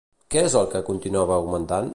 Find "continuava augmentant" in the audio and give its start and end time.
0.89-1.89